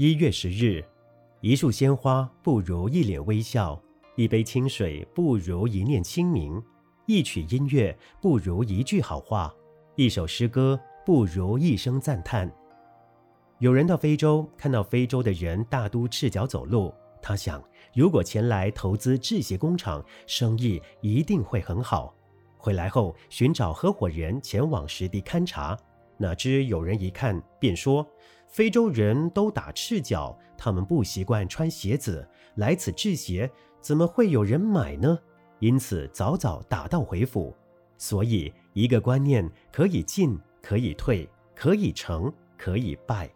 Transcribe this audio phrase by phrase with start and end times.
[0.00, 0.84] 一月十日，
[1.40, 3.82] 一束鲜花不如一脸微笑，
[4.14, 6.62] 一杯清水不如一念清明，
[7.06, 9.52] 一曲音乐不如一句好话，
[9.96, 12.48] 一首诗歌不如一声赞叹。
[13.58, 17.60] 有人到非洲，看到非洲的人大都赤脚走路，他想，
[17.92, 22.14] 如果前来投资制鞋工厂，生意一定会很好。
[22.56, 25.76] 回来后寻找合伙人前往实地勘察，
[26.18, 28.06] 哪知有人一看便说。
[28.46, 35.18] 非洲人都打赤脚，他们不习惯穿鞋子，来此制鞋，怎么会有人买呢？
[35.58, 37.54] 因此早早打道回府。
[37.98, 43.28] 所以，一个观念可以进，可以退，可以成，可以败。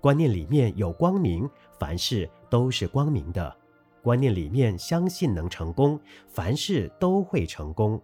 [0.00, 3.54] 观念里面有光明，凡事都是光明的；
[4.02, 7.96] 观念里面相信能成功，凡事都会成功；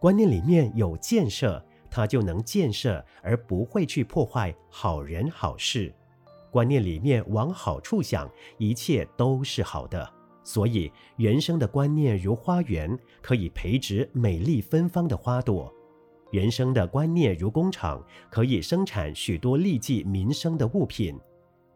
[0.00, 1.64] 观念里面有建设。
[1.92, 5.92] 他就能建设，而不会去破坏好人好事。
[6.50, 10.10] 观念里面往好处想，一切都是好的。
[10.42, 15.70] 所以，人生的观念如花园，可以培植美丽芬芳的花朵；
[16.30, 21.20] 人生的观念如工厂，可以生产许多利济民生的物品。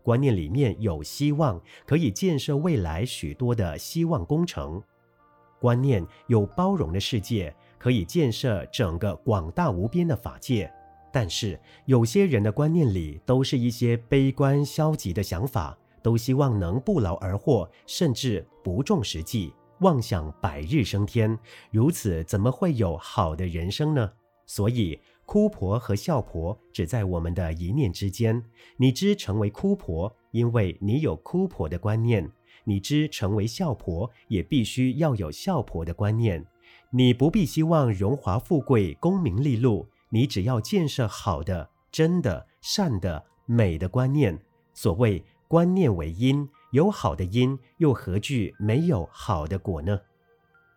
[0.02, 4.82] 观念里面有希望，可以建设未来许多的希望工程。
[5.60, 7.54] 观念有包容的世界。
[7.78, 10.70] 可以建设整个广大无边的法界，
[11.12, 21.38] 但是有些人的观念里都是一些悲观消极的想法，都希望能不劳而获，甚至不重实际，妄想百日升天。
[21.70, 24.12] 如此怎么会有好的人生呢？
[24.46, 28.42] 所以哭婆和笑婆只在我们的一念之间。
[28.76, 32.24] 你之成为哭婆，因为你有哭婆的观念；
[32.64, 36.46] 你之成为笑婆，也必须要有笑婆的观念。
[36.96, 44.40] 你不必希望荣华富贵、功名利禄，你只要建设好的、真的、善的、美的观念。
[44.72, 50.00] 所谓观念为因，有好的因，又何惧没有好的果呢？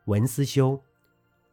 [0.07, 0.81] 文思修，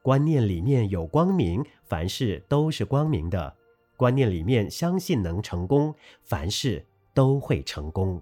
[0.02, 3.54] 观念里面有光明，凡事都是光明的；
[3.96, 8.20] 观念里面相信能成功，凡事都会成功。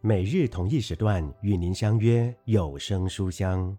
[0.00, 3.76] 每日同一时段与您相约有声书香。